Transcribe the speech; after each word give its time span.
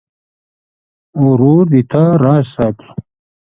ورور 1.23 1.63
د 1.71 1.73
تا 1.91 2.03
راز 2.23 2.45
ساتي. 2.55 2.89